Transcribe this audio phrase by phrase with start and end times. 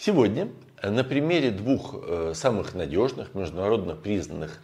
[0.00, 0.48] Сегодня
[0.80, 1.96] на примере двух
[2.32, 4.60] самых надежных, международно признанных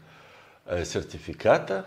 [0.65, 1.87] сертификата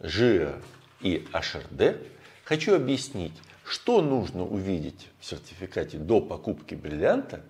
[0.00, 0.60] ЖИА
[1.00, 2.04] и HRD
[2.44, 3.34] хочу объяснить,
[3.64, 7.40] что нужно увидеть в сертификате до покупки бриллианта,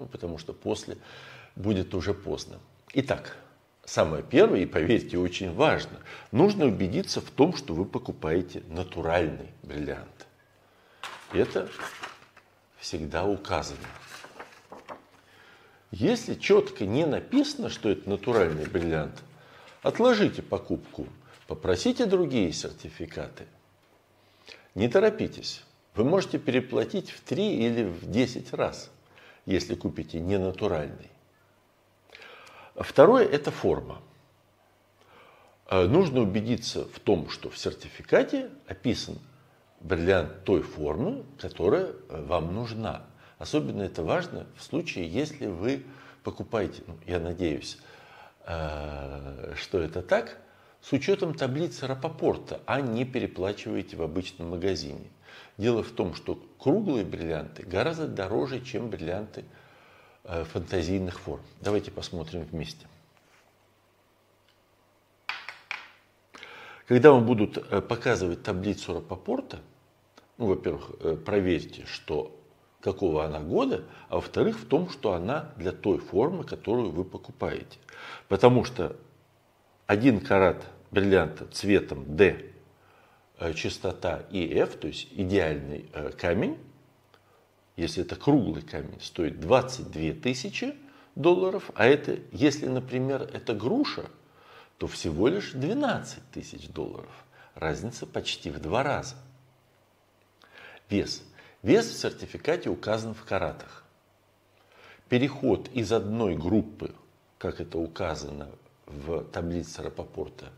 [0.00, 0.96] ну, потому что после
[1.54, 2.58] будет уже поздно.
[2.94, 3.36] Итак,
[3.84, 6.00] самое первое, и поверьте, очень важно,
[6.32, 10.26] нужно убедиться в том, что вы покупаете натуральный бриллиант.
[11.32, 11.68] Это
[12.80, 13.78] всегда указано.
[15.96, 19.22] Если четко не написано, что это натуральный бриллиант,
[19.80, 21.06] отложите покупку,
[21.46, 23.46] попросите другие сертификаты.
[24.74, 25.62] Не торопитесь.
[25.94, 28.90] Вы можете переплатить в 3 или в 10 раз,
[29.46, 31.12] если купите ненатуральный.
[32.74, 34.02] Второе– это форма.
[35.70, 39.20] Э, нужно убедиться в том, что в сертификате описан
[39.78, 43.06] бриллиант той формы, которая э, вам нужна.
[43.44, 45.84] Особенно это важно в случае, если вы
[46.22, 47.78] покупаете, ну, я надеюсь,
[48.46, 50.38] э, что это так,
[50.80, 55.10] с учетом таблицы Рапопорта, а не переплачиваете в обычном магазине.
[55.58, 59.44] Дело в том, что круглые бриллианты гораздо дороже, чем бриллианты
[60.26, 61.42] Э, фантазийных форм.
[61.60, 62.86] Давайте посмотрим вместе.
[66.86, 69.60] Когда вам будут э, показывать таблицу Рапопорта,
[70.38, 72.34] ну, во-первых, проверьте, что
[72.84, 77.78] какого она года, а во-вторых, в том, что она для той формы, которую вы покупаете.
[78.28, 78.94] Потому что
[79.86, 82.52] один карат бриллианта цветом D,
[83.54, 86.58] частота EF, то есть идеальный камень,
[87.76, 90.74] если это круглый камень, стоит 22 тысячи
[91.14, 94.04] долларов, а это, если, например, это груша,
[94.76, 97.10] то всего лишь 12 тысяч долларов.
[97.54, 99.16] Разница почти в два раза.
[100.90, 101.22] Вес.
[101.64, 103.82] Вес в сертификате указан в каратах.
[105.08, 106.94] Переход из одной группы,
[107.38, 108.50] как это указано
[108.86, 110.52] в таблице Рапопорта,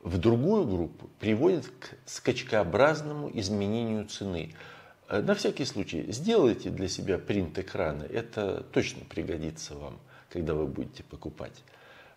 [0.00, 4.54] в другую группу приводит к скачкообразному изменению цены–
[5.12, 8.04] Э, на всякий случай сделайте для себя принт экрана.
[8.04, 11.62] Это точно пригодится вам, когда вы будете покупать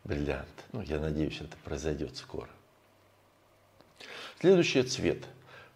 [0.06, 0.47] бриллиант.
[0.72, 2.50] Ну, я надеюсь, это произойдет скоро.
[4.40, 5.25] Следующий цвет.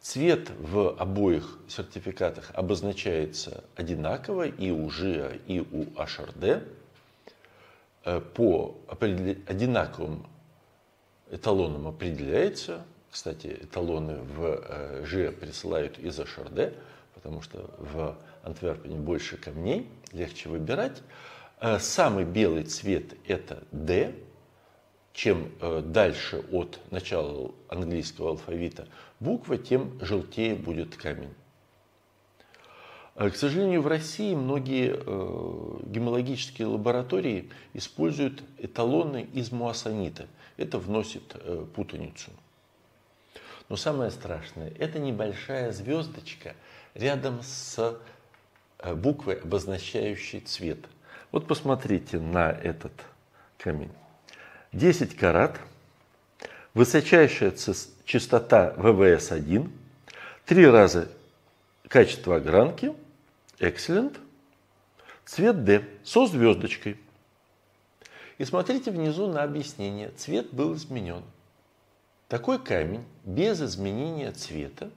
[0.01, 6.63] Цвет в обоих сертификатах обозначается одинаково и у ЖИА, и у HRD
[8.05, 10.25] э, по одинаковым
[11.29, 12.85] эталонам определяется.
[13.11, 16.75] Кстати, эталоны в ЖИА присылают из HRD–
[17.19, 21.01] потому что в Антверпене больше камней, легче выбирать.
[21.59, 24.15] Э, самый белый цвет это D.
[25.19, 28.87] Чем э, дальше от начала английского алфавита
[29.19, 31.33] буква, тем желтее будет камень.
[33.15, 34.91] Э, к сожалению, в России многие
[35.91, 40.27] гемологические лаборатории используют эталоны из муассанита.
[40.55, 41.35] Это вносит
[41.75, 42.31] путаницу.
[43.67, 46.55] Но самое страшное, это небольшая звездочка–
[46.93, 47.99] рядом с
[48.79, 50.79] э, буквой, обозначающей цвет.
[51.33, 52.93] Вот посмотрите на этот
[53.57, 53.91] камень.
[54.71, 55.59] 10 карат,
[56.73, 57.53] высочайшая
[58.05, 59.69] частота ВВС-1,
[60.45, 61.09] три раза
[61.87, 62.93] качество огранки,
[63.59, 64.17] excellent,
[65.25, 66.97] цвет D со звездочкой.
[68.37, 70.11] И смотрите внизу на объяснение.
[70.11, 71.23] Цвет был изменен.
[72.27, 74.91] Такой камень без изменения цвета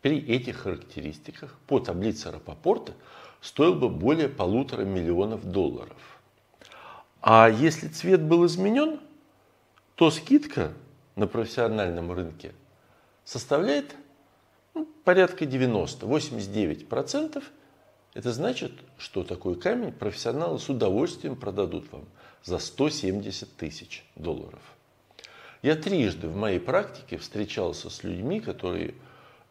[0.00, 2.94] при этих характеристиках по таблице Рапопорта
[3.40, 6.15] стоил бы более полутора миллионов долларов.
[7.28, 9.00] А если цвет был изменен,
[9.96, 10.72] то скидка
[11.16, 12.52] на профессиональном рынке
[13.24, 13.96] составляет
[14.74, 17.42] ну, порядка 90-89%.
[18.14, 22.04] Это значит, что такой камень профессионалы с удовольствием продадут вам
[22.44, 24.60] за 170 тысяч долларов.
[25.62, 28.94] Я трижды в моей практике встречался с людьми, которые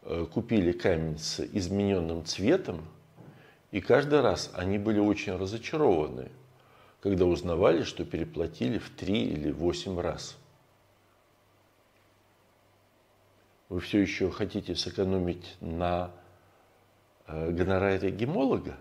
[0.08, 2.86] Э, купили камень с измененным цветом,
[3.72, 6.30] и каждый раз они были очень разочарованы,
[7.00, 10.36] когда узнавали, что переплатили в три или восемь раз.
[13.68, 16.12] Вы все еще хотите сэкономить на
[17.26, 18.76] э, гонораре гемолога,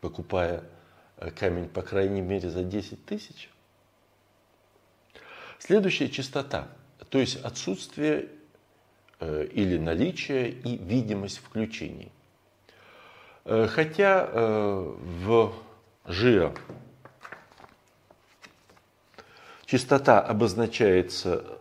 [0.00, 0.64] покупая
[1.18, 3.50] э, камень, по крайней мере, за 10 тысяч?
[5.58, 6.68] Следующая чистота,
[7.10, 8.30] то есть отсутствие
[9.20, 12.12] Э, или наличие и видимость включений.
[13.44, 15.54] Хотя в
[16.06, 16.54] ЖИА
[19.68, 21.58] частота обозначается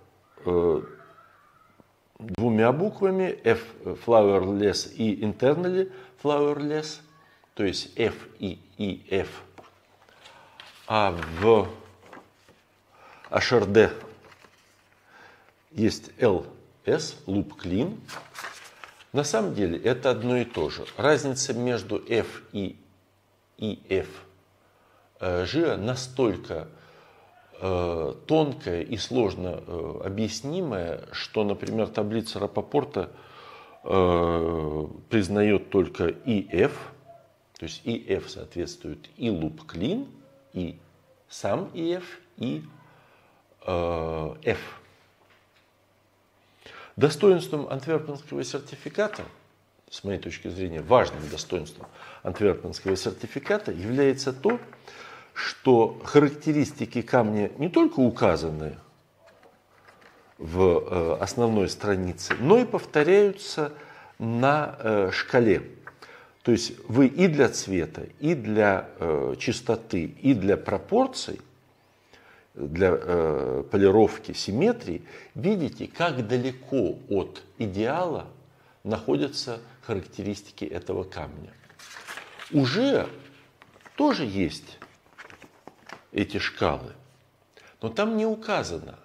[2.20, 3.38] двумя буквами.
[3.44, 3.62] F
[4.06, 5.92] flowerless и internally
[6.24, 7.02] flowerless,
[7.54, 9.28] то есть F и EF,
[10.88, 11.12] а
[11.42, 11.68] в
[13.30, 13.92] HRD
[15.72, 18.00] есть LS, loop clean,
[19.12, 20.86] на самом деле это одно и то же.
[20.96, 22.78] Разница между F и
[23.58, 24.08] EF
[25.20, 26.68] G настолько
[27.60, 33.10] э, тонкая и сложно э, объяснимая, что, например, таблица Рапопорта
[33.84, 36.72] э, признает только EF,
[37.58, 40.08] то есть EF соответствует и clean,
[40.54, 40.78] и
[41.30, 42.04] сам EF,
[42.38, 42.64] и
[43.66, 44.60] F.
[46.96, 49.24] Достоинством антверпенского сертификата,
[49.90, 51.88] с моей точки зрения, важным достоинством
[52.24, 54.60] антверпенского сертификата является то,
[55.34, 58.78] что характеристики камня не только указаны
[60.38, 63.72] в э, основной странице, но и повторяются
[64.20, 65.64] на э, шкале.
[66.44, 71.42] То есть вы и для цвета, и для э, чистоты, и для пропорций
[72.56, 72.92] для
[73.70, 75.04] полировки симметрии,
[75.36, 78.26] видите, как далеко от идеала
[78.88, 81.52] находятся характеристики этого камня.
[82.52, 83.08] Уже
[83.96, 84.80] тоже есть
[86.12, 86.94] эти шкалы,
[87.82, 88.98] но там не указано,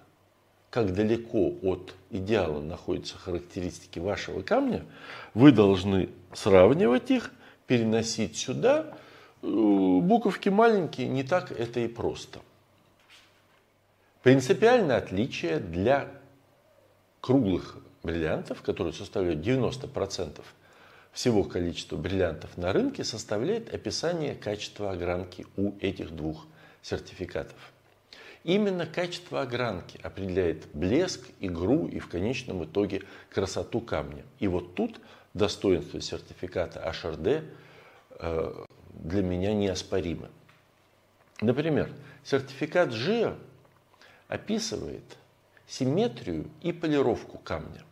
[0.69, 4.85] как далеко от идеала находятся характеристики вашего камня.
[5.33, 7.31] Вы должны сравнивать их,
[7.67, 8.97] переносить сюда.
[9.41, 12.39] Э, буковки маленькие, не так это и просто.
[14.23, 16.09] Принципиальное отличие для
[17.19, 20.41] круглых бриллиантов, которые составляют 90%
[21.11, 26.45] всего количества бриллиантов на рынке, составляет описание качества огранки у этих двух
[26.81, 27.57] сертификатов.
[28.43, 34.23] Именно качество огранки определяет блеск, игру и в конечном итоге красоту камня.
[34.39, 34.99] И вот тут
[35.33, 37.49] достоинство сертификата HRD
[38.19, 40.29] э, для меня неоспоримы.
[41.39, 41.89] Например,
[42.25, 43.37] сертификат GIA
[44.27, 45.03] описывает
[45.67, 47.83] симметрию и полировку камня.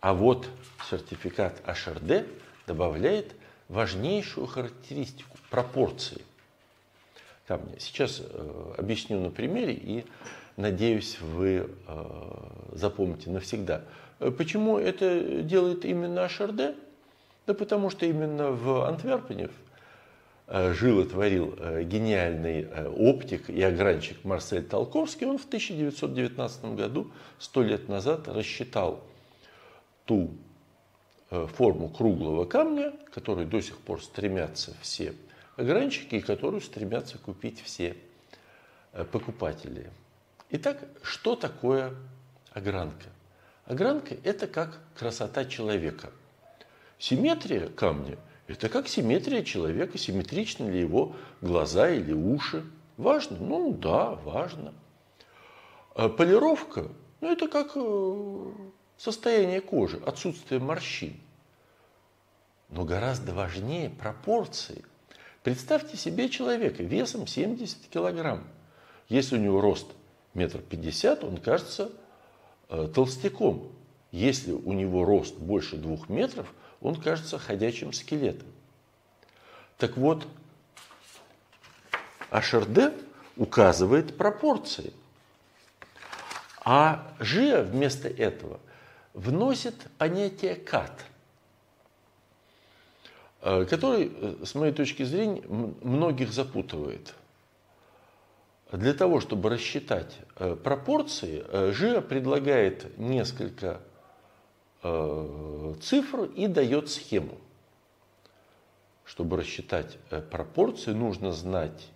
[0.00, 0.48] А вот
[0.88, 2.26] сертификат HRD
[2.66, 3.34] добавляет
[3.68, 6.22] важнейшую характеристику– пропорции
[7.46, 7.78] камня.
[7.78, 10.04] Сейчас э, объясню на примере и
[10.56, 12.04] надеюсь, вы э,
[12.72, 13.82] запомните навсегда.
[14.20, 16.76] Э, почему это делает именно HRD?
[17.46, 19.50] Да потому что именно в Антверпене
[20.52, 26.74] Э, жил и творил э, гениальный э, оптик и огранщик Марсель Толковский, он в 1919
[26.74, 29.00] году, сто лет назад, рассчитал
[30.10, 30.30] ту
[31.30, 35.14] форму круглого камня, которой до сих пор стремятся все
[35.54, 37.96] огранщики и которую стремятся купить все
[39.12, 39.88] покупатели.
[40.50, 41.94] Итак, что такое
[42.50, 43.06] огранка?
[43.66, 46.10] Огранка– это как красота человека.
[46.98, 48.18] Симметрия камня–
[48.48, 52.64] это как симметрия человека, симметричны ли его глаза или уши.
[52.96, 53.36] Важно?
[53.38, 54.74] Ну да, важно.
[55.94, 56.88] А полировка,
[57.20, 58.52] ну это как э,
[59.00, 61.18] состояние кожи, отсутствие морщин.
[62.68, 64.84] Но гораздо важнее пропорции.
[65.42, 68.44] Представьте себе человека весом 70 килограмм.
[69.08, 69.86] Если у него рост
[70.34, 71.90] метр пятьдесят, он кажется
[72.68, 73.72] э, толстяком.
[74.12, 78.48] Если у него рост больше двух метров, он кажется ходячим скелетом.
[79.78, 80.26] Так вот,
[82.30, 83.02] HRD
[83.36, 84.92] указывает пропорции.
[86.62, 88.60] А ЖИА вместо этого
[89.14, 91.04] вносит понятие КАТ,
[93.42, 97.14] э, который, э, с моей точки зрения, многих запутывает.
[98.72, 103.80] Для того, чтобы рассчитать э, пропорции, ЖИА предлагает несколько
[105.82, 107.36] цифру и дает схему.
[109.04, 109.98] Чтобы рассчитать
[110.30, 111.90] пропорции, нужно знать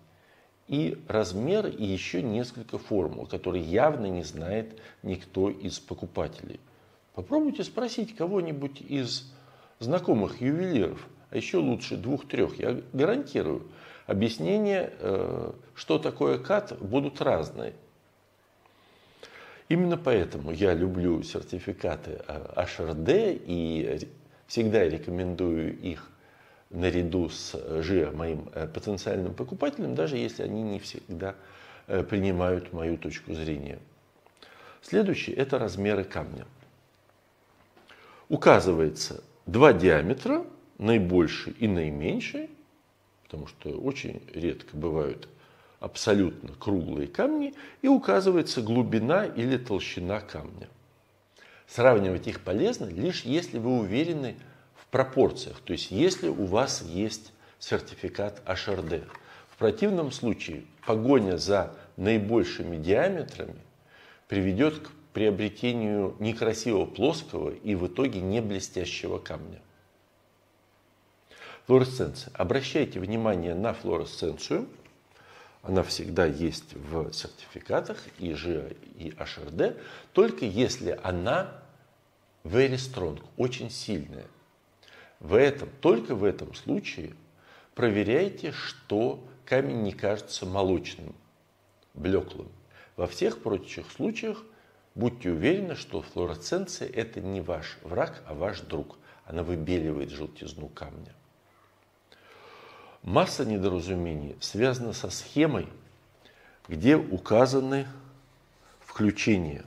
[0.67, 6.59] и размер, и еще несколько формул, которые явно не знает никто из покупателей.
[7.15, 9.31] Попробуйте спросить кого-нибудь из
[9.79, 12.59] знакомых ювелиров, а еще лучше двух-трех.
[12.59, 13.63] Я гарантирую,
[14.05, 17.73] объяснения, э, что такое кат, будут разные.
[19.69, 24.07] Именно поэтому я люблю сертификаты HRD и
[24.45, 26.11] всегда рекомендую их
[26.69, 31.35] наряду с ЖИА моим э, потенциальным покупателям, даже если они не всегда
[31.87, 33.79] э, принимают мою точку зрения.
[34.81, 36.45] Следующий– это размеры камня.
[38.29, 40.45] Указывается два диаметра,
[40.77, 42.49] наибольший и наименьший,
[43.23, 45.27] потому что очень редко бывают
[45.79, 50.67] абсолютно круглые камни и указывается глубина или толщина камня.
[51.67, 54.35] Сравнивать их полезно лишь если вы уверены
[54.75, 55.59] в пропорциях.
[55.61, 59.03] То есть, если у вас есть сертификат HRD,
[59.49, 63.55] в противном случае погоня за наибольшими диаметрами
[64.27, 69.61] приведет к приобретению некрасивого плоского и в итоге не блестящего камня.
[71.67, 72.33] Флуоресценция.
[72.33, 74.67] Обращайте внимание на флуоресценцию.
[75.63, 79.79] Она всегда есть в сертификатах и ЖИА, и HRD,
[80.11, 81.63] только если она
[82.43, 84.27] very strong, очень сильная.
[85.21, 87.13] В этом, только в этом случае
[87.73, 91.15] проверяйте, что камень не кажется молочным,
[91.93, 92.49] блеклым.
[92.97, 94.43] Во всех прочих случаях
[94.95, 98.97] будьте уверены, что флуоресценция это не ваш враг, а ваш друг.
[99.25, 101.13] Она выбеливает желтизну камня.
[103.01, 105.67] Масса недоразумений связана со схемой,
[106.67, 107.85] где указаны
[108.79, 109.63] включения.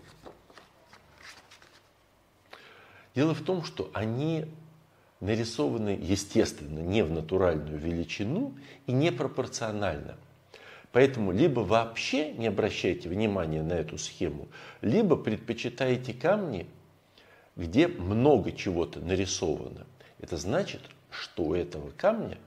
[3.14, 4.46] Дело в том, что они
[5.20, 8.54] нарисованы естественно, не в натуральную величину
[8.86, 10.16] и не пропорционально.
[10.92, 14.48] Поэтому либо вообще не обращайте внимания на эту схему,
[14.80, 16.66] либо предпочитаете камни,
[17.56, 19.86] где много чего-то нарисовано.
[20.18, 20.80] Это значит,
[21.10, 22.38] что у этого камня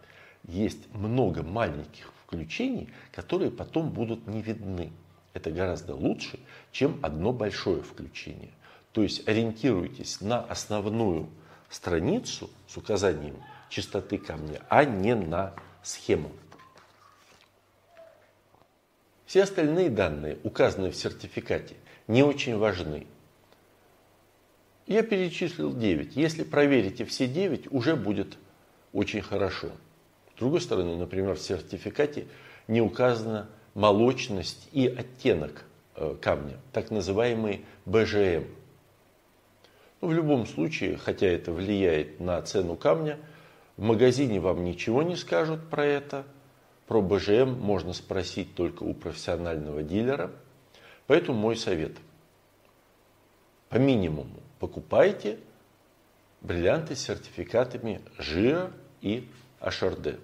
[0.48, 4.92] есть много маленьких включений, которые потом будут не видны.
[5.34, 6.40] Это гораздо лучше,
[6.72, 8.52] чем одно большое включение.
[8.92, 11.30] То есть ориентируйтесь на основную
[11.70, 13.38] страницу с указанием
[13.70, 16.32] частоты камня, а не на схему.
[19.32, 21.76] Все остальные данные, указанные в сертификате,
[22.10, 23.08] не очень важны.
[24.88, 26.18] Я перечислил 9.
[26.18, 28.38] Если проверите все 9, уже будет
[28.92, 29.70] очень хорошо.
[30.36, 32.28] С другой стороны, например, в сертификате
[32.68, 35.64] не указана молочность и оттенок
[35.96, 38.44] э, камня, так называемый БЖМ.
[40.02, 43.18] Ну, в любом случае, хотя это влияет на цену камня,
[43.78, 46.26] в магазине вам ничего не скажут про это.
[46.88, 50.32] Про БЖМ можно спросить только у профессионального дилера.
[51.08, 51.94] Поэтому мой совет.
[53.70, 55.40] По минимуму покупайте
[56.42, 58.72] бриллианты с сертификатами ЖИА
[59.02, 59.30] и
[59.62, 60.20] HRD.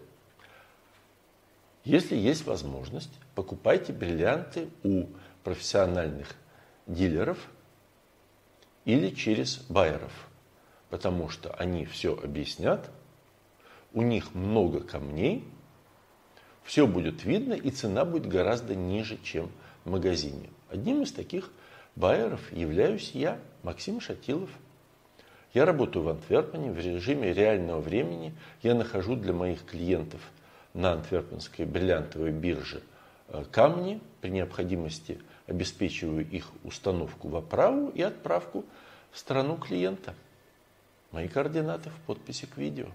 [1.83, 5.05] Если есть возможность, покупайте бриллианты у
[5.43, 6.35] профессиональных
[6.85, 7.37] дилеров
[8.83, 10.11] или через байеров,
[10.89, 12.89] потому что они все объяснят,
[13.93, 15.45] у них много камней,
[16.67, 19.49] все будет видно и цена будет гораздо ниже, чем
[19.85, 20.49] в магазине.
[20.69, 21.51] Одним из таких
[21.95, 24.51] байеров являюсь я, Максим Шатилов.
[25.55, 28.33] Я работаю в Антверпене в режиме реального времени.
[28.61, 30.21] Я нахожу для моих клиентов–
[30.77, 32.83] на антверпенской бриллиантовой бирже
[33.29, 38.63] э, камни, при необходимости обеспечиваю их установку в оправу и отправку
[39.11, 40.13] в страну клиента.
[41.11, 42.87] Мои координаты в подписи к видео.